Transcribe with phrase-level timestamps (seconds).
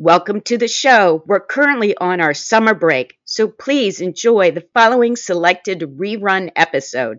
[0.00, 1.24] Welcome to the show.
[1.26, 7.18] We're currently on our summer break, so please enjoy the following selected rerun episode.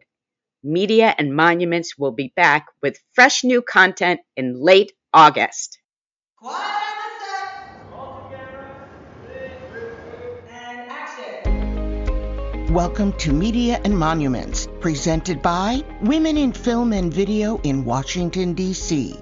[0.63, 5.77] Media and Monuments will be back with fresh new content in late August.
[12.71, 19.19] Welcome to Media and Monuments, presented by Women in Film and Video in Washington, D.C.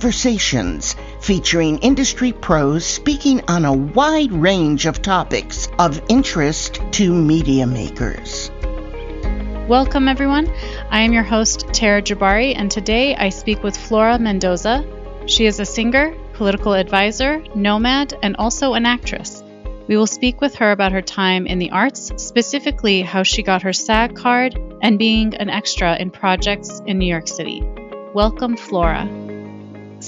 [0.00, 7.66] Conversations featuring industry pros speaking on a wide range of topics of interest to media
[7.66, 8.48] makers.
[9.66, 10.46] Welcome, everyone.
[10.90, 14.86] I am your host, Tara Jabbari, and today I speak with Flora Mendoza.
[15.26, 19.42] She is a singer, political advisor, nomad, and also an actress.
[19.88, 23.62] We will speak with her about her time in the arts, specifically how she got
[23.62, 27.64] her SAG card and being an extra in projects in New York City.
[28.14, 29.27] Welcome, Flora.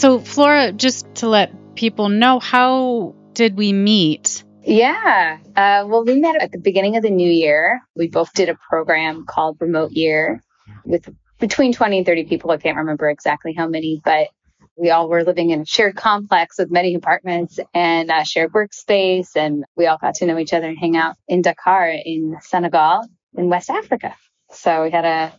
[0.00, 4.42] So, Flora, just to let people know, how did we meet?
[4.62, 5.36] Yeah.
[5.54, 7.82] Uh, well, we met at the beginning of the new year.
[7.94, 10.42] We both did a program called Remote Year
[10.86, 11.06] with
[11.38, 12.50] between 20 and 30 people.
[12.50, 14.28] I can't remember exactly how many, but
[14.74, 19.36] we all were living in a shared complex with many apartments and a shared workspace.
[19.36, 23.06] And we all got to know each other and hang out in Dakar in Senegal
[23.36, 24.16] in West Africa.
[24.50, 25.32] So we had a,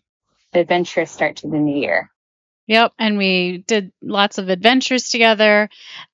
[0.54, 2.11] adventurous start to the new year.
[2.72, 2.94] Yep.
[2.98, 5.70] And we did lots of adventures together.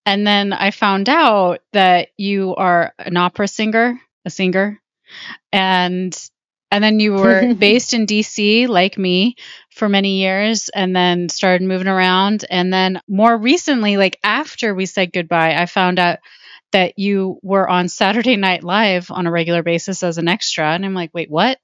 [0.08, 4.82] And then I found out that you are an opera singer, a singer.
[5.54, 6.20] And
[6.72, 9.36] and then you were based in DC like me
[9.70, 12.44] for many years and then started moving around.
[12.50, 16.18] And then more recently, like after we said goodbye, I found out
[16.72, 20.66] that you were on Saturday Night Live on a regular basis as an extra.
[20.66, 21.60] And I'm like, wait, what?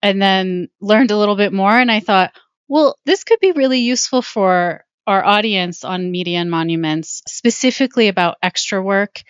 [0.00, 1.78] And then learned a little bit more.
[1.78, 2.32] And I thought,
[2.70, 8.36] well, this could be really useful for our audience on Media and Monuments, specifically about
[8.44, 9.22] extra work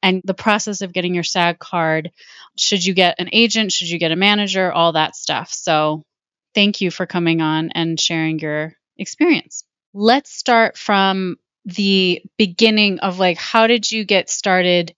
[0.00, 2.12] and the process of getting your SAG card.
[2.56, 3.72] Should you get an agent?
[3.72, 4.70] Should you get a manager?
[4.70, 5.52] All that stuff.
[5.52, 6.04] So,
[6.54, 9.64] thank you for coming on and sharing your experience.
[9.92, 14.94] Let's start from the beginning of like, how did you get started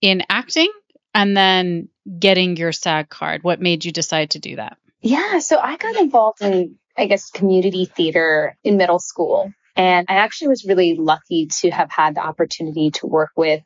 [0.00, 0.72] in acting
[1.12, 3.44] and then getting your SAG card?
[3.44, 4.78] What made you decide to do that?
[5.02, 9.52] Yeah, so I got involved in I guess, community theater in middle school.
[9.76, 13.62] And I actually was really lucky to have had the opportunity to work with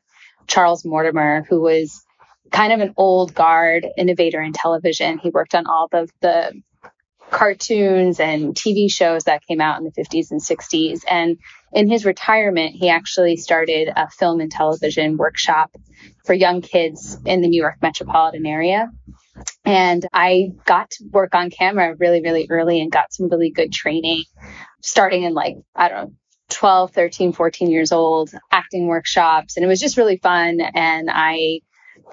[0.46, 2.04] Charles Mortimer, who was
[2.52, 5.18] kind of an old guard innovator in television.
[5.18, 6.52] He worked on all of the
[7.30, 11.00] cartoons and TV shows that came out in the 50s and 60s.
[11.10, 11.38] And
[11.72, 15.74] in his retirement, he actually started a film and television workshop
[16.24, 18.90] for young kids in the New York metropolitan area.
[19.64, 23.72] And I got to work on camera really, really early and got some really good
[23.72, 24.24] training
[24.82, 26.12] starting in like, I don't know,
[26.50, 29.56] 12, 13, 14 years old, acting workshops.
[29.56, 30.60] And it was just really fun.
[30.60, 31.60] And I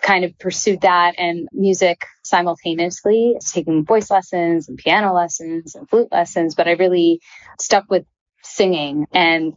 [0.01, 6.11] kind of pursued that and music simultaneously, taking voice lessons and piano lessons and flute
[6.11, 6.55] lessons.
[6.55, 7.21] But I really
[7.59, 8.05] stuck with
[8.41, 9.53] singing and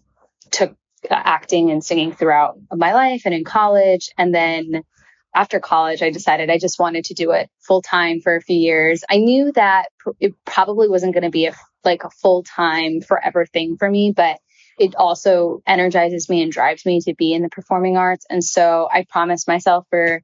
[0.50, 0.76] took
[1.10, 4.10] uh, acting and singing throughout my life and in college.
[4.18, 4.82] And then
[5.36, 8.56] after college, I decided I just wanted to do it full time for a few
[8.56, 9.04] years.
[9.08, 9.88] I knew that
[10.18, 11.54] it probably wasn't going to be a
[11.84, 14.40] like a full time forever thing for me, but
[14.78, 18.26] it also energizes me and drives me to be in the performing arts.
[18.28, 20.22] And so I promised myself for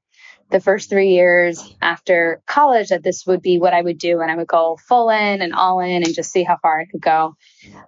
[0.51, 4.31] the first three years after college that this would be what I would do and
[4.31, 7.01] I would go full in and all in and just see how far I could
[7.01, 7.35] go.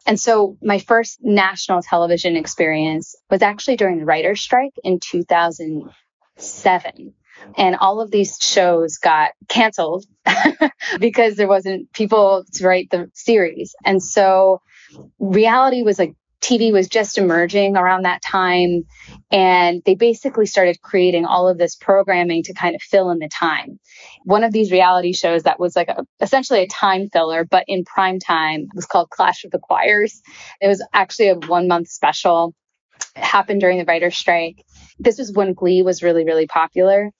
[0.07, 5.91] And so my first national television experience was actually during the writer's strike in 2000
[6.37, 7.15] seven.
[7.57, 10.05] And all of these shows got canceled
[10.99, 13.75] because there wasn't people to write the series.
[13.85, 14.61] And so
[15.19, 18.83] reality was like TV was just emerging around that time.
[19.31, 23.29] And they basically started creating all of this programming to kind of fill in the
[23.29, 23.81] time.
[24.25, 27.85] One of these reality shows that was like a, essentially a time filler, but in
[27.85, 30.21] prime time was called Clash of the Choirs.
[30.61, 32.55] It was actually a one month special.
[33.17, 34.65] It happened during the writer's strike
[34.99, 37.11] this was when Glee was really, really popular.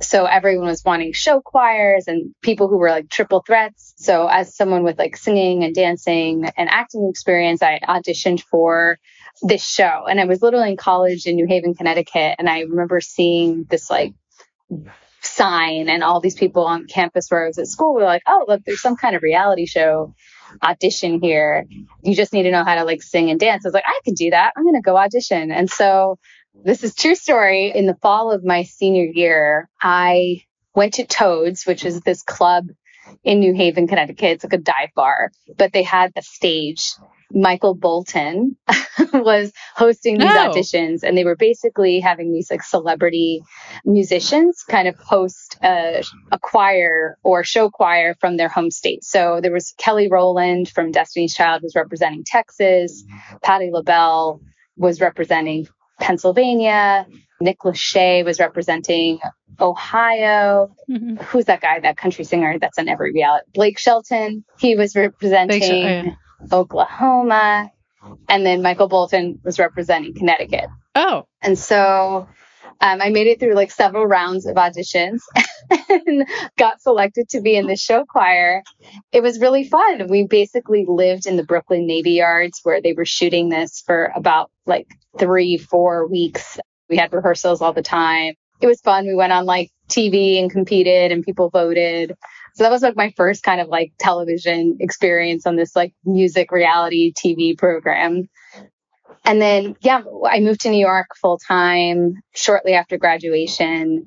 [0.00, 3.94] So everyone was wanting show choirs and people who were like triple threats.
[3.96, 8.98] So as someone with like singing and dancing and acting experience, I auditioned for
[9.42, 10.06] this show.
[10.08, 12.36] And I was literally in college in New Haven, Connecticut.
[12.38, 14.14] And I remember seeing this like
[15.20, 18.44] sign and all these people on campus where I was at school were like, oh,
[18.48, 20.14] look, there's some kind of reality show
[20.62, 21.64] audition here.
[22.02, 23.64] You just need to know how to like sing and dance.
[23.64, 24.52] I was like, I can do that.
[24.56, 25.50] I'm going to go audition.
[25.50, 26.18] And so
[26.54, 27.72] this is true story.
[27.74, 30.42] In the fall of my senior year, I
[30.74, 32.66] went to Toads, which is this club
[33.24, 34.30] in New Haven, Connecticut.
[34.32, 36.92] It's like a dive bar, but they had a stage
[37.34, 38.56] Michael Bolton
[39.14, 40.50] was hosting these Oh.
[40.54, 43.42] auditions, and they were basically having these like celebrity
[43.84, 49.02] musicians kind of host a, a choir or show choir from their home state.
[49.02, 53.02] So there was Kelly Rowland from Destiny's Child was representing Texas,
[53.42, 54.40] Patti LaBelle
[54.76, 55.66] was representing
[56.02, 57.06] Pennsylvania,
[57.40, 59.20] Nick Lachey was representing
[59.60, 60.74] Ohio.
[60.90, 61.22] Mhm.
[61.22, 63.46] Who's that guy, that country singer that's on every reality?
[63.54, 64.44] Blake Shelton.
[64.58, 66.14] He was representing oh, yeah.
[66.52, 67.70] Oklahoma.
[68.28, 70.66] And then Michael Bolton was representing Connecticut.
[70.96, 72.28] Oh, And so
[72.80, 75.20] um, I made it through like several rounds of auditions
[75.88, 76.26] and
[76.58, 78.62] got selected to be in the show choir.
[79.12, 80.08] It was really fun.
[80.08, 84.50] We basically lived in the Brooklyn Navy Yards where they were shooting this for about
[84.66, 84.88] like
[85.18, 86.58] three, four weeks.
[86.88, 88.34] We had rehearsals all the time.
[88.60, 89.06] It was fun.
[89.06, 92.14] We went on like TV and competed and people voted.
[92.54, 96.52] So that was like my first kind of like television experience on this like music
[96.52, 98.28] reality TV program.
[99.24, 104.06] And then, yeah, I moved to New York full time shortly after graduation.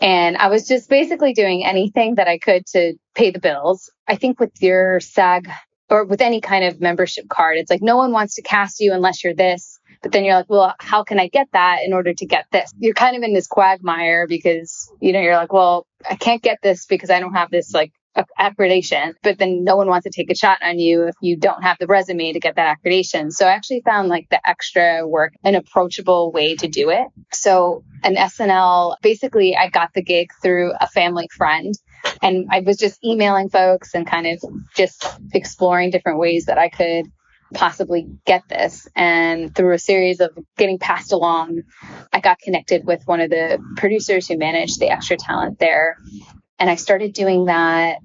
[0.00, 3.90] And I was just basically doing anything that I could to pay the bills.
[4.06, 5.48] I think with your SAG
[5.88, 8.92] or with any kind of membership card, it's like no one wants to cast you
[8.92, 9.78] unless you're this.
[10.02, 12.70] But then you're like, well, how can I get that in order to get this?
[12.78, 16.58] You're kind of in this quagmire because, you know, you're like, well, I can't get
[16.62, 17.92] this because I don't have this like
[18.38, 19.14] accreditation.
[19.22, 21.78] But then no one wants to take a shot on you if you don't have
[21.78, 23.32] the resume to get that accreditation.
[23.32, 27.06] So I actually found like the extra work an approachable way to do it.
[27.32, 31.74] So an SNL, basically, I got the gig through a family friend.
[32.22, 34.44] And I was just emailing folks and kind of
[34.76, 37.06] just exploring different ways that I could
[37.54, 38.86] possibly get this.
[38.94, 41.62] And through a series of getting passed along,
[42.12, 45.96] I got connected with one of the producers who managed the extra talent there.
[46.58, 47.98] And I started doing that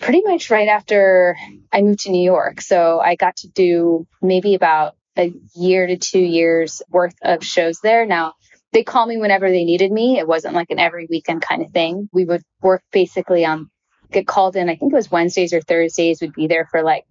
[0.00, 1.36] pretty much right after
[1.72, 2.60] I moved to New York.
[2.60, 7.80] So I got to do maybe about a year to two years worth of shows
[7.80, 8.06] there.
[8.06, 8.34] Now,
[8.72, 10.18] they call me whenever they needed me.
[10.18, 12.08] It wasn't like an every weekend kind of thing.
[12.12, 13.70] We would work basically on
[14.10, 14.68] get called in.
[14.68, 16.20] I think it was Wednesdays or Thursdays.
[16.20, 17.04] We'd be there for like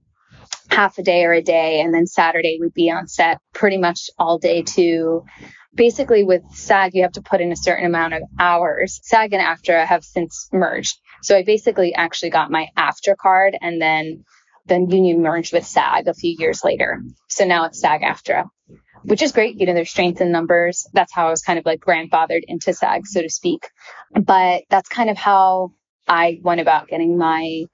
[0.69, 1.81] half a day or a day.
[1.81, 5.25] And then Saturday we'd be on set pretty much all day too.
[5.73, 8.99] Basically with SAG, you have to put in a certain amount of hours.
[9.03, 10.99] SAG and AFTRA have since merged.
[11.23, 14.25] So I basically actually got my AFTRA card and then
[14.65, 17.01] the union merged with SAG a few years later.
[17.29, 18.45] So now it's SAG AFTRA,
[19.03, 19.59] which is great.
[19.59, 20.87] You know, there's strength in numbers.
[20.93, 23.67] That's how I was kind of like grandfathered into SAG, so to speak.
[24.11, 25.71] But that's kind of how
[26.07, 27.65] I went about getting my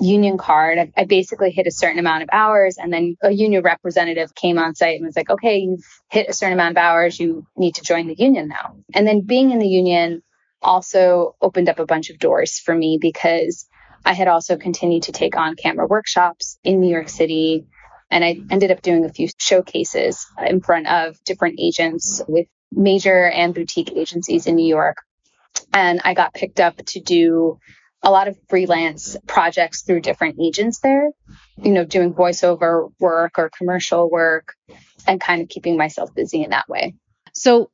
[0.00, 0.92] union card.
[0.96, 4.74] I, basically hit a certain amount of hours and then a union representative came on
[4.74, 7.18] site and was like, okay, you've hit a certain amount of hours.
[7.18, 8.76] You need to join the union now.
[8.94, 10.22] And then being in the union
[10.60, 13.66] also opened up a bunch of doors for me because
[14.04, 17.66] I had also continued to take on camera workshops in New York City.
[18.10, 23.26] And I ended up doing a few showcases in front of different agents with major
[23.28, 24.98] and boutique agencies in New York.
[25.72, 27.58] And I got picked up to do
[28.02, 31.10] a lot of freelance projects through different agents there,
[31.56, 34.54] you know, doing voiceover work or commercial work
[35.06, 36.94] and kind of keeping myself busy in that way.
[37.32, 37.70] so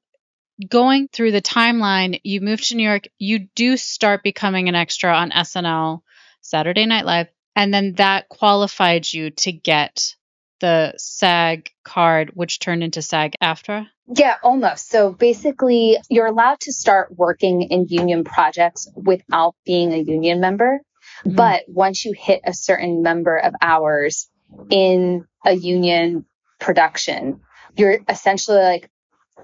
[0.68, 3.08] going through the timeline, you moved to New York.
[3.18, 6.02] You do start becoming an extra on SNL,
[6.40, 10.14] Saturday Night Live, and then that qualified you to get
[10.60, 13.88] the SAG card, which turned into SAG AFTRA.
[14.06, 14.90] Yeah, almost.
[14.90, 20.80] So basically, you're allowed to start working in union projects without being a union member.
[21.24, 21.36] Mhm.
[21.36, 24.28] But once you hit a certain number of hours
[24.70, 26.26] in a union
[26.60, 27.40] production,
[27.76, 28.90] you're essentially like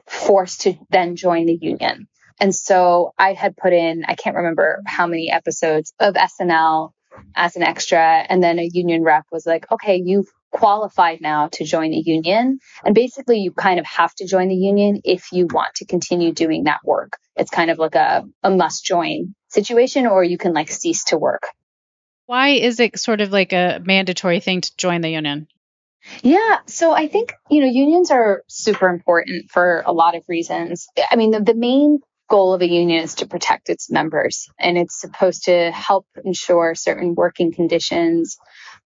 [0.06, 2.08] forced to then join the union.
[2.38, 6.92] And so I had put in, I can't remember how many episodes of SNL
[7.34, 8.24] as an extra.
[8.28, 12.58] And then a union rep was like, okay, you've qualified now to join the union.
[12.84, 16.32] And basically, you kind of have to join the union if you want to continue
[16.32, 17.18] doing that work.
[17.36, 21.18] It's kind of like a, a must join situation, or you can like cease to
[21.18, 21.48] work.
[22.26, 25.48] Why is it sort of like a mandatory thing to join the union?
[26.22, 26.58] Yeah.
[26.66, 30.86] So I think, you know, unions are super important for a lot of reasons.
[31.10, 34.78] I mean, the, the main goal of a union is to protect its members, and
[34.78, 38.38] it's supposed to help ensure certain working conditions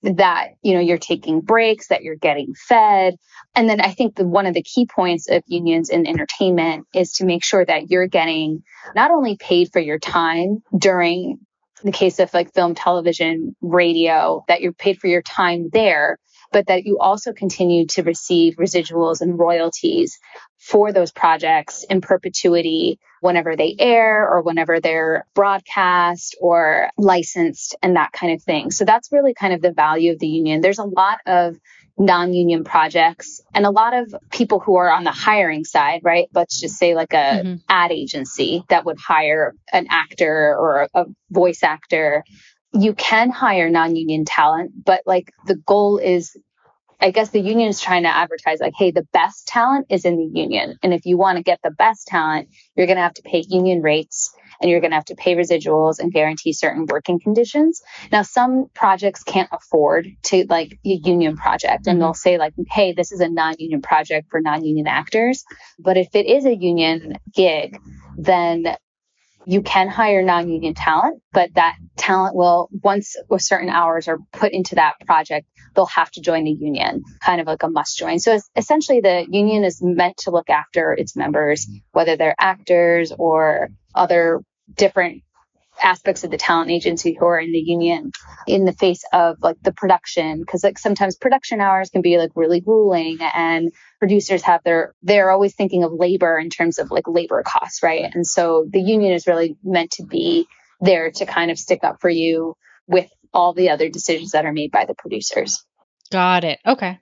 [0.05, 3.17] that, you know, you're taking breaks, that you're getting fed.
[3.55, 7.15] And then I think the, one of the key points of unions in entertainment is
[7.15, 8.63] to make sure that you're getting
[8.95, 11.39] not only paid for your time during
[11.83, 16.19] the case of like film, television, radio, that you're paid for your time there,
[16.53, 20.19] but that you also continue to receive residuals and royalties
[20.59, 27.97] for those projects in perpetuity whenever they air or whenever they're broadcast or licensed and
[27.97, 28.71] that kind of thing.
[28.71, 30.61] So that's really kind of the value of the union.
[30.61, 31.57] There's a lot of
[31.97, 36.28] non-union projects and a lot of people who are on the hiring side, right?
[36.35, 37.54] Let's just say like a mm-hmm.
[37.66, 42.25] ad agency that would hire an actor or a, a voice actor.
[42.75, 46.37] You can hire non-union talent, but like the goal is
[47.01, 50.17] I guess the union is trying to advertise like, hey, the best talent is in
[50.17, 50.79] the union.
[50.83, 53.45] And if you want to get the best talent, you're going to have to pay
[53.49, 57.83] union rates and you're going to have to pay residuals and guarantee certain working conditions.
[58.13, 62.17] Now, some projects can't afford to like a union project and they'll mm-hmm.
[62.17, 65.45] say like, hey, this is a non-union project for non-union actors.
[65.79, 67.79] But if it is a union gig,
[68.17, 68.77] then
[69.47, 74.77] you can hire non-union talent, but that talent will, once certain hours are put into
[74.77, 78.19] that project, they'll have to join the union, kind of like a must join.
[78.19, 83.69] So essentially, the union is meant to look after its members, whether they're actors or
[83.95, 84.41] other
[84.75, 85.23] different
[85.83, 88.12] aspects of the talent agency who are in the union
[88.47, 92.31] in the face of like the production because like sometimes production hours can be like
[92.35, 97.09] really grueling and producers have their they're always thinking of labor in terms of like
[97.09, 100.47] labor costs right and so the union is really meant to be
[100.81, 102.54] there to kind of stick up for you
[102.87, 105.64] with all the other decisions that are made by the producers.
[106.14, 106.61] Got it.
[106.64, 107.00] Okay.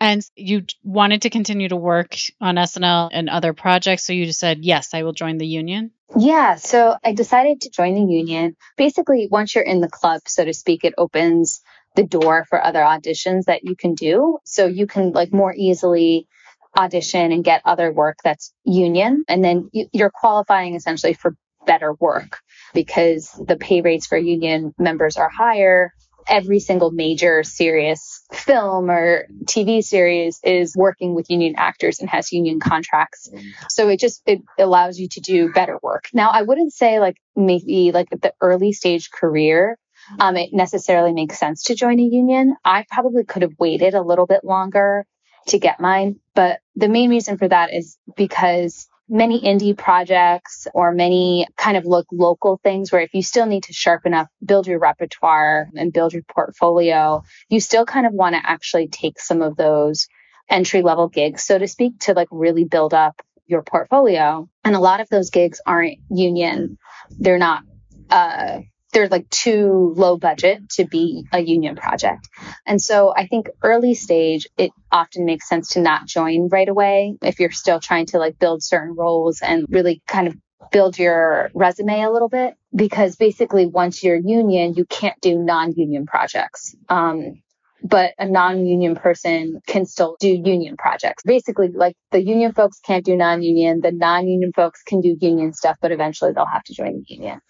[0.00, 4.06] And you wanted to continue to work on SNL and other projects.
[4.06, 5.90] So you just said, yes, I will join the union.
[6.16, 6.54] Yeah.
[6.54, 8.56] So I decided to join the union.
[8.78, 11.60] Basically, once you're in the club, so to speak, it opens
[11.94, 14.38] the door for other auditions that you can do.
[14.44, 16.26] So you can like more easily
[16.74, 19.24] audition and get other work that's union.
[19.28, 21.36] And then you're qualifying essentially for
[21.66, 22.38] better work
[22.72, 25.92] because the pay rates for union members are higher.
[26.26, 32.32] Every single major serious film or TV series is working with union actors and has
[32.32, 33.30] union contracts.
[33.68, 36.08] So it just it allows you to do better work.
[36.12, 39.78] Now I wouldn't say like maybe like at the early stage career
[40.18, 42.56] um, it necessarily makes sense to join a union.
[42.64, 45.04] I probably could have waited a little bit longer
[45.48, 50.92] to get mine, but the main reason for that is because many indie projects or
[50.92, 54.66] many kind of look local things where if you still need to sharpen up, build
[54.66, 59.42] your repertoire and build your portfolio, you still kind of want to actually take some
[59.42, 60.08] of those
[60.50, 64.48] entry level gigs, so to speak, to like really build up your portfolio.
[64.64, 66.78] And a lot of those gigs aren't union.
[67.10, 67.62] They're not,
[68.10, 68.60] uh,
[68.92, 72.28] they're like too low budget to be a union project.
[72.66, 77.16] And so I think early stage, it often makes sense to not join right away
[77.22, 80.36] if you're still trying to like build certain roles and really kind of
[80.70, 86.06] build your resume a little bit because basically once you're union, you can't do non-union
[86.06, 86.74] projects.
[86.88, 87.42] Um,
[87.82, 91.22] but a non-union person can still do union projects.
[91.22, 95.76] Basically, like the union folks can't do non-union, the non-union folks can do union stuff,
[95.80, 97.40] but eventually they'll have to join the union.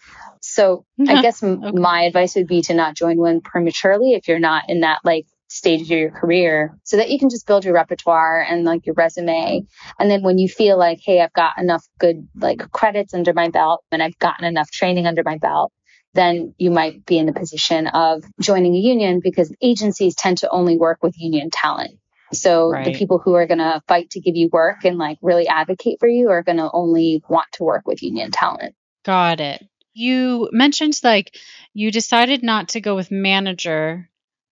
[0.41, 1.71] So I guess okay.
[1.71, 5.25] my advice would be to not join one prematurely if you're not in that like
[5.49, 8.93] stage of your career so that you can just build your repertoire and like your
[8.93, 9.63] resume.
[9.99, 13.49] And then when you feel like, hey, I've got enough good like credits under my
[13.49, 15.71] belt and I've gotten enough training under my belt,
[16.13, 20.49] then you might be in the position of joining a union because agencies tend to
[20.49, 21.99] only work with union talent.
[22.33, 22.85] So right.
[22.85, 25.97] the people who are going to fight to give you work and like really advocate
[25.99, 28.75] for you are going to only want to work with union talent.
[29.03, 29.65] Got it.
[29.93, 31.35] You mentioned like
[31.73, 34.09] you decided not to go with manager,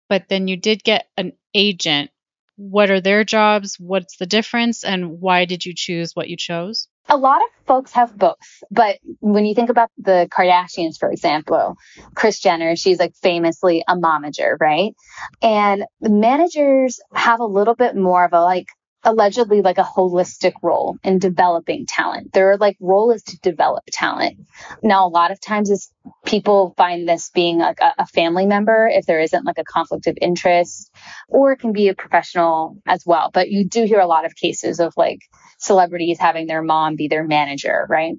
[0.09, 2.09] but then you did get an agent.
[2.55, 3.79] What are their jobs?
[3.79, 4.83] What's the difference?
[4.83, 6.87] And why did you choose what you chose?
[7.09, 8.35] A lot of folks have both,
[8.69, 11.77] but when you think about the Kardashians, for example,
[12.15, 14.93] Kris Jenner, she's like famously a momager, right?
[15.41, 18.67] And managers have a little bit more of a like
[19.07, 22.33] allegedly like a holistic role in developing talent.
[22.33, 24.37] Their like role is to develop talent.
[24.83, 25.89] Now, a lot of times is
[26.25, 30.07] people find this being like a, a, family member if there isn't like a conflict
[30.07, 30.91] of interest,
[31.29, 33.31] or it can be a professional as well.
[33.33, 35.19] But you do hear a lot of cases of like
[35.57, 38.15] celebrities having their mom be their manager, right?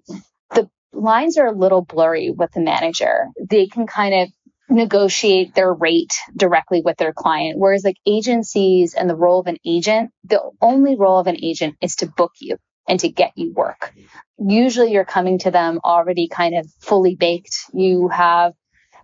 [0.54, 3.26] The lines are a little blurry with the manager.
[3.38, 4.28] They can kind of
[4.68, 7.58] negotiate their rate directly with their client.
[7.58, 11.76] Whereas like agencies and the role of an agent, the only role of an agent
[11.80, 12.56] is to book you
[12.86, 13.92] and to get you work.
[14.38, 17.56] Usually you're coming to them already kind of fully baked.
[17.72, 18.54] You have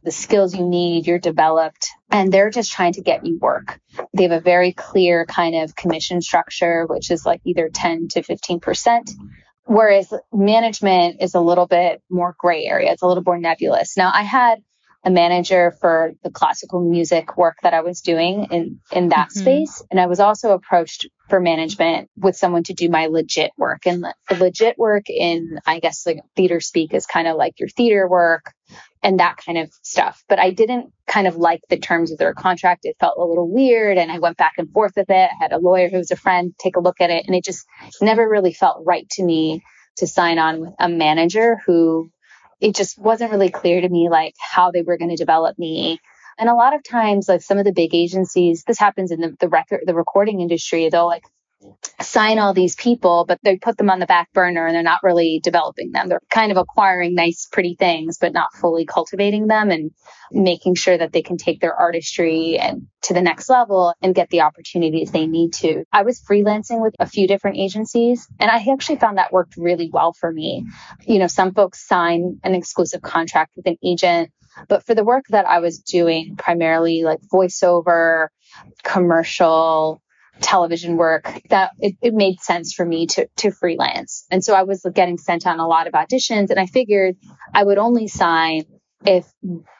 [0.02, 3.80] the skills you need, you're developed, and they're just trying to get you work.
[4.12, 8.22] They have a very clear kind of commission structure, which is like either 10 to
[8.22, 9.10] 15%.
[9.66, 12.92] Whereas management is a little bit more gray area.
[12.92, 13.96] It's a little more nebulous.
[13.96, 14.58] Now I had
[15.04, 19.40] a manager for the classical music work that I was doing in, in that mm-hmm.
[19.40, 19.82] space.
[19.90, 23.86] And I was also approached for management with someone to do my legit work.
[23.86, 27.68] And the legit work in, I guess, like theater speak is kind of like your
[27.68, 28.52] theater work
[29.02, 30.24] and that kind of stuff.
[30.26, 32.84] But I didn't kind of like the terms of their contract.
[32.84, 33.98] It felt a little weird.
[33.98, 35.30] And I went back and forth with it.
[35.30, 37.26] I had a lawyer who was a friend take a look at it.
[37.26, 37.66] And it just
[38.00, 39.62] never really felt right to me
[39.98, 42.10] to sign on with a manager who
[42.64, 46.00] it just wasn't really clear to me like how they were going to develop me.
[46.38, 49.36] And a lot of times, like some of the big agencies, this happens in the,
[49.38, 51.24] the record, the recording industry, they'll like
[52.00, 55.02] sign all these people, but they put them on the back burner and they're not
[55.02, 56.08] really developing them.
[56.08, 59.90] They're kind of acquiring nice, pretty things, but not fully cultivating them and
[60.30, 64.30] making sure that they can take their artistry and to the next level and get
[64.30, 65.84] the opportunities they need to.
[65.92, 69.90] I was freelancing with a few different agencies and I actually found that worked really
[69.92, 70.66] well for me.
[71.06, 74.30] You know, some folks sign an exclusive contract with an agent,
[74.68, 78.28] but for the work that I was doing, primarily like voiceover,
[78.82, 80.00] commercial,
[80.40, 84.26] television work that it, it, made sense for me to to freelance.
[84.30, 87.16] And so I was getting sent on a lot of auditions and I figured
[87.52, 88.64] I would only sign
[89.04, 89.30] if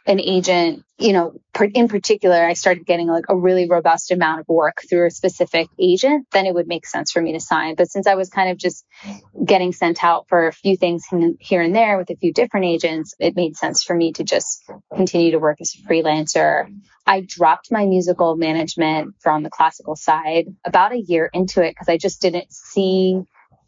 [0.07, 1.35] an agent, you know,
[1.73, 5.69] in particular, I started getting like a really robust amount of work through a specific
[5.79, 7.75] agent, then it would make sense for me to sign.
[7.75, 8.85] But since I was kind of just
[9.45, 11.05] getting sent out for a few things
[11.41, 14.63] here and there with a few different agents, it made sense for me to just
[14.95, 16.67] continue to work as a freelancer.
[17.07, 21.89] I dropped my musical management from the classical side about a year into it because
[21.89, 23.23] I just didn't see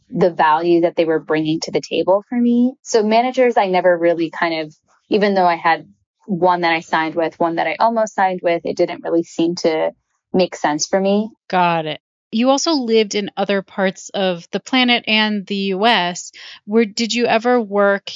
[0.09, 2.75] the value that they were bringing to the table for me.
[2.83, 4.75] So managers, I never really kind of
[5.09, 5.89] even though I had
[6.27, 9.55] one that I signed with, one that I almost signed with, it didn't really seem
[9.57, 9.93] to
[10.33, 11.31] make sense for me.
[11.49, 12.01] Got it.
[12.33, 16.33] You also lived in other parts of the planet and the US.
[16.65, 18.13] Where did you ever work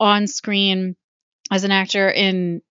[0.00, 0.96] on screen
[1.50, 2.62] as an actor in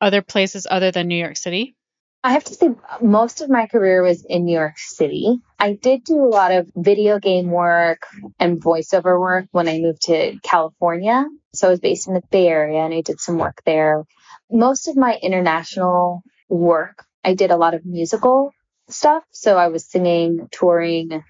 [0.00, 1.74] other places other than New York City?
[2.22, 2.68] I have to say,
[3.00, 5.38] most of my career was in New York City.
[5.58, 8.06] I did do a lot of video game work
[8.38, 11.24] and voiceover work when I moved to California.
[11.54, 14.04] So I was based in the Bay Area and I did some work there.
[14.50, 18.52] Most of my international work, I did a lot of musical
[18.90, 19.24] stuff.
[19.30, 21.24] So I was singing, touring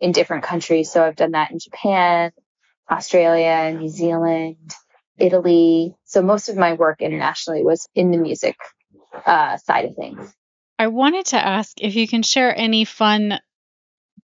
[0.00, 0.92] in different countries.
[0.92, 2.30] So I've done that in Japan,
[2.88, 4.72] Australia, New Zealand,
[5.18, 5.96] Italy.
[6.04, 8.56] So most of my work internationally was in the music
[9.24, 10.34] uh, side of things.
[10.78, 13.38] I wanted to ask if you can share any fun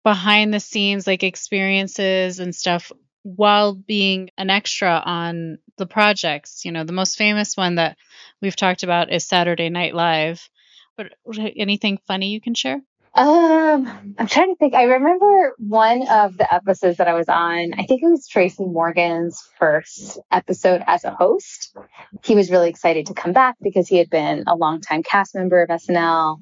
[0.04, 2.92] behind the scenes like experiences and stuff
[3.22, 6.64] while being an extra on the projects.
[6.64, 7.96] You know, the most famous one that
[8.40, 10.48] we've talked about is Saturday Night Live.
[10.96, 11.14] But
[11.56, 12.82] anything funny you can share?
[13.14, 14.74] Um, I'm trying to think.
[14.74, 17.74] I remember one of the episodes that I was on.
[17.74, 21.76] I think it was Tracy Morgan's first episode as a host.
[22.24, 25.62] He was really excited to come back because he had been a longtime cast member
[25.62, 26.38] of SNL.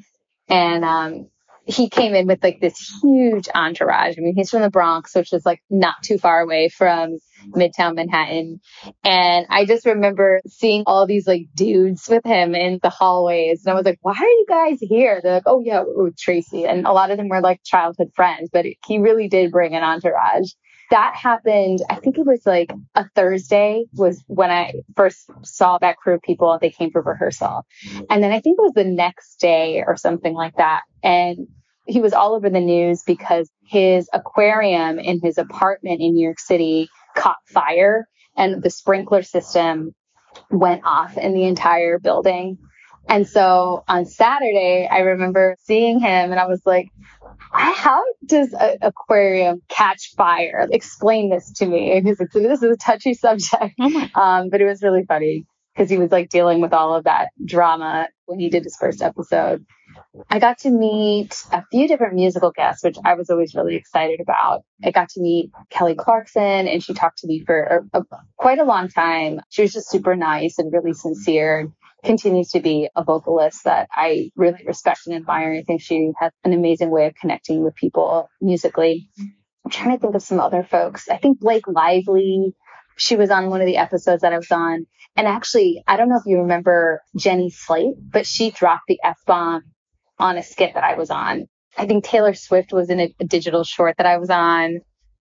[0.48, 1.28] And um,
[1.70, 4.18] he came in with like this huge entourage.
[4.18, 7.94] I mean, he's from the Bronx, which is like not too far away from Midtown
[7.94, 8.60] Manhattan.
[9.04, 13.64] And I just remember seeing all these like dudes with him in the hallways.
[13.64, 15.20] And I was like, why are you guys here?
[15.22, 16.66] They're like, oh yeah, with Tracy.
[16.66, 19.82] And a lot of them were like childhood friends, but he really did bring an
[19.82, 20.50] entourage.
[20.90, 25.98] That happened, I think it was like a Thursday was when I first saw that
[25.98, 26.58] crew of people.
[26.60, 27.64] They came for rehearsal.
[28.10, 30.82] And then I think it was the next day or something like that.
[31.04, 31.46] And
[31.90, 36.40] he was all over the news because his aquarium in his apartment in New York
[36.40, 39.92] City caught fire and the sprinkler system
[40.50, 42.58] went off in the entire building.
[43.08, 46.88] And so on Saturday, I remember seeing him and I was like,
[47.52, 50.68] how does an aquarium catch fire?
[50.70, 51.96] Explain this to me.
[51.96, 53.74] And he's like, this is a touchy subject.
[53.80, 57.04] Oh um, but it was really funny because he was like dealing with all of
[57.04, 59.64] that drama when he did his first episode.
[60.28, 64.20] I got to meet a few different musical guests, which I was always really excited
[64.20, 64.62] about.
[64.84, 68.04] I got to meet Kelly Clarkson and she talked to me for a, a,
[68.36, 69.40] quite a long time.
[69.50, 71.70] She was just super nice and really sincere
[72.04, 75.52] continues to be a vocalist that I really respect and admire.
[75.52, 79.08] I think she has an amazing way of connecting with people musically.
[79.18, 81.08] I'm trying to think of some other folks.
[81.08, 82.54] I think Blake Lively,
[82.96, 84.86] she was on one of the episodes that I was on.
[85.16, 89.18] And actually, I don't know if you remember Jenny Slate, but she dropped the F
[89.26, 89.64] bomb
[90.20, 91.46] on a skit that I was on.
[91.76, 94.80] I think Taylor Swift was in a, a digital short that I was on.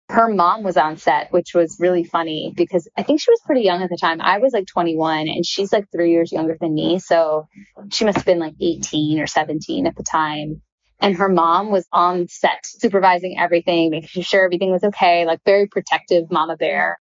[0.10, 3.62] Her mom was on set, which was really funny because I think she was pretty
[3.62, 4.22] young at the time.
[4.22, 7.00] I was like 21 and she's like three years younger than me.
[7.00, 7.48] So
[7.92, 10.62] she must have been like 18 or 17 at the time.
[11.00, 15.68] And her mom was on set supervising everything, making sure everything was okay, like very
[15.68, 17.00] protective mama bear.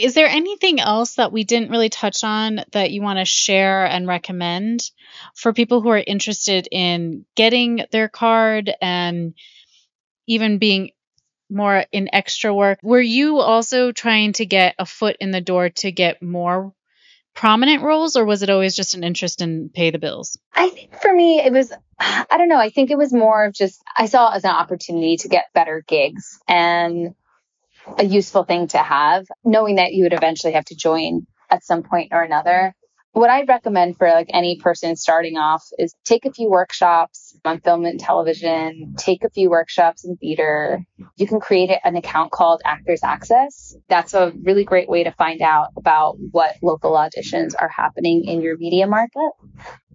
[0.00, 3.84] Is there anything else that we didn't really touch on that you want to share
[3.84, 4.90] and recommend
[5.34, 9.34] for people who are interested in getting their card and
[10.26, 10.90] even being
[11.50, 12.78] more in extra work?
[12.82, 16.72] Were you also trying to get a foot in the door to get more
[17.34, 20.38] prominent roles or was it always just an interest in pay the bills?
[20.54, 23.54] I think for me, it was, I don't know, I think it was more of
[23.54, 27.14] just, I saw it as an opportunity to get better gigs and
[27.98, 31.82] a useful thing to have, knowing that you would eventually have to join at some
[31.82, 32.74] point or another.
[33.12, 37.60] What I'd recommend for like any person starting off is take a few workshops on
[37.60, 40.84] film and television, take a few workshops in theater.
[41.16, 43.74] You can create an account called Actors Access.
[43.88, 48.42] That's a really great way to find out about what local auditions are happening in
[48.42, 49.32] your media market.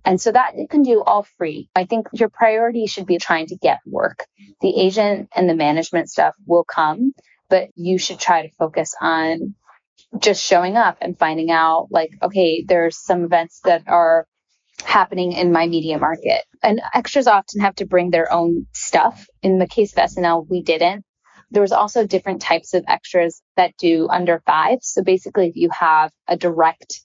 [0.03, 1.69] And so that you can do all free.
[1.73, 4.25] I think your priority should be trying to get work.
[4.61, 7.13] The agent and the management stuff will come,
[7.49, 9.55] but you should try to focus on
[10.19, 14.25] just showing up and finding out like, okay, there's some events that are
[14.83, 16.43] happening in my media market.
[16.61, 19.27] And extras often have to bring their own stuff.
[19.41, 21.05] In the case of SNL, we didn't.
[21.51, 24.79] There was also different types of extras that do under five.
[24.81, 27.01] So basically, if you have a direct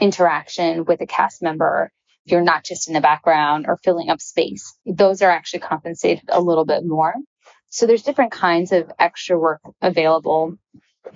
[0.00, 1.90] interaction with a cast member,
[2.24, 4.76] you're not just in the background or filling up space.
[4.86, 7.14] Those are actually compensated a little bit more.
[7.70, 10.56] So there's different kinds of extra work available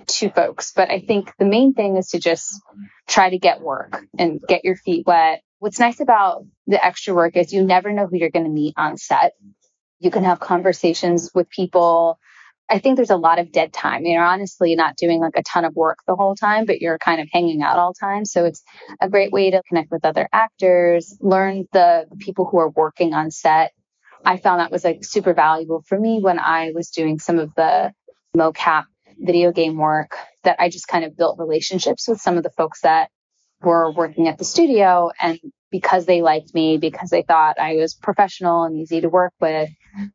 [0.07, 0.71] to folks.
[0.75, 2.61] But I think the main thing is to just
[3.07, 5.41] try to get work and get your feet wet.
[5.59, 8.73] What's nice about the extra work is you never know who you're going to meet
[8.77, 9.33] on set.
[9.99, 12.19] You can have conversations with people.
[12.69, 14.05] I think there's a lot of dead time.
[14.05, 17.21] You're honestly not doing like a ton of work the whole time, but you're kind
[17.21, 18.25] of hanging out all the time.
[18.25, 18.63] So it's
[19.01, 23.31] a great way to connect with other actors, learn the people who are working on
[23.31, 23.71] set.
[24.25, 27.53] I found that was like super valuable for me when I was doing some of
[27.55, 27.93] the
[28.35, 28.85] mocap
[29.17, 32.81] video game work that I just kind of built relationships with some of the folks
[32.81, 33.09] that
[33.61, 35.11] were working at the studio.
[35.19, 35.39] And
[35.71, 39.69] because they liked me, because they thought I was professional and easy to work with,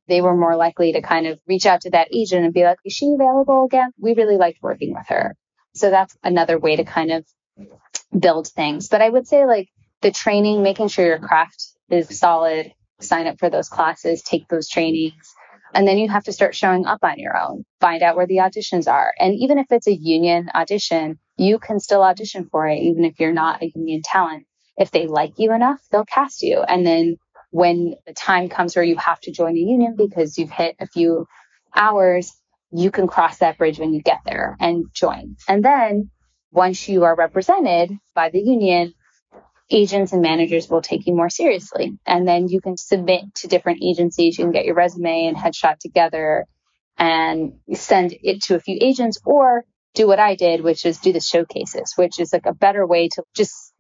[0.07, 2.79] they were more likely to kind of reach out to that agent and be like,
[2.85, 3.91] is she available again?
[3.99, 5.35] We really liked working with her.
[5.75, 7.27] So that's another way to kind of
[8.19, 8.89] build things.
[8.89, 9.69] But I would say like
[10.01, 14.69] the training, making sure your craft is solid, sign up for those classes, take those
[14.69, 15.35] trainings,
[15.75, 18.39] and then you have to start showing up on your own, find out where the
[18.39, 19.13] auditions are.
[19.19, 23.21] And even if it's a union audition, you can still audition for it, even if
[23.21, 24.47] you're not a union talent.
[24.77, 26.63] If they like you enough, they'll cast you.
[26.63, 27.17] And then
[27.51, 30.87] when the time comes where you have to join a union because you've hit a
[30.87, 31.27] few
[31.75, 32.33] hours,
[32.71, 35.37] you can cross that bridge when you get there and join.
[35.49, 36.11] And then
[36.51, 38.95] once you are represented by the union,
[39.71, 41.99] agents and managers will take you more seriously.
[42.07, 44.39] And then you can submit to different agencies.
[44.39, 46.47] You can get your resume and headshot together
[46.97, 51.13] and send it to a few agents or do what I did, which is do
[51.13, 53.73] the showcases, which is like a better way to just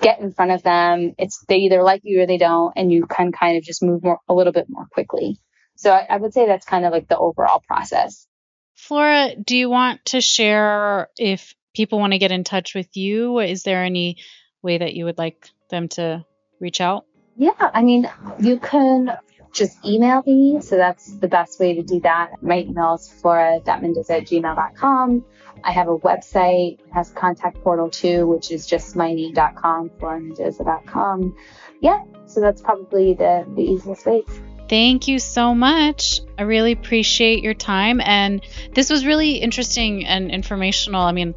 [0.00, 1.14] get in front of them.
[1.18, 4.02] It's they either like you or they don't, and you can kind of just move
[4.02, 5.38] more a little bit more quickly.
[5.76, 8.26] So I, I would say that's kind of like the overall process.
[8.74, 13.38] Flora, do you want to share if people want to get in touch with you?
[13.38, 14.16] Is there any
[14.62, 16.24] way that you would like them to
[16.58, 17.06] reach out?
[17.36, 19.16] Yeah, I mean, you can
[19.52, 20.60] just email me.
[20.60, 22.42] So that's the best way to do that.
[22.42, 25.24] My email is flora.mendez at gmail.com.
[25.62, 29.90] I have a website, it has a contact portal too, which is just my myname.com,
[30.00, 31.36] floramendoza.com.
[31.80, 34.24] Yeah, so that's probably the, the easiest ways.
[34.68, 36.20] Thank you so much.
[36.38, 38.00] I really appreciate your time.
[38.00, 38.40] And
[38.72, 41.02] this was really interesting and informational.
[41.02, 41.34] I mean,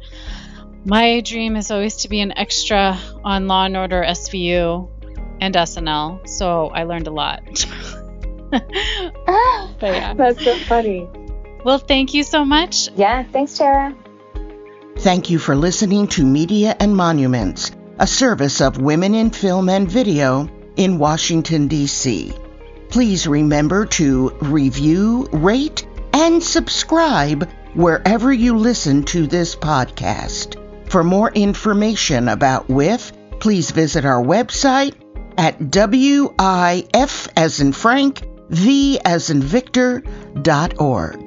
[0.84, 4.88] my dream is always to be an extra on Law and Order SVU
[5.40, 7.42] and SNL, so I learned a lot.
[8.50, 8.62] but
[9.80, 10.14] yeah.
[10.14, 11.08] That's so funny.
[11.64, 12.90] Well, thank you so much.
[12.94, 13.96] Yeah, thanks, Tara.
[14.98, 19.90] Thank you for listening to Media and Monuments, a service of Women in Film and
[19.90, 22.32] Video in Washington, D.C.
[22.90, 30.63] Please remember to review, rate, and subscribe wherever you listen to this podcast.
[30.94, 34.94] For more information about WIF, please visit our website
[35.36, 40.04] at WIF as in Frank, V as in Victor,
[40.40, 41.23] dot org.